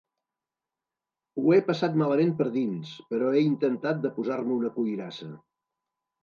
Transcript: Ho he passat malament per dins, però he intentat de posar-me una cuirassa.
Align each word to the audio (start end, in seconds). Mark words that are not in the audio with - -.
Ho 1.41 1.51
he 1.55 1.59
passat 1.67 1.99
malament 2.03 2.31
per 2.39 2.47
dins, 2.55 2.95
però 3.11 3.29
he 3.35 3.45
intentat 3.49 4.01
de 4.07 4.13
posar-me 4.17 4.57
una 4.57 4.73
cuirassa. 4.79 5.31